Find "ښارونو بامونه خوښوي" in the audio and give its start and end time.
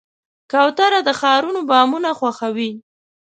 1.19-2.71